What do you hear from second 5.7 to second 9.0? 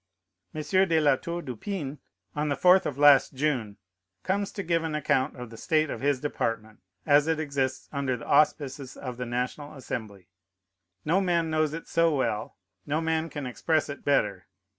of his department, as it exists under the auspices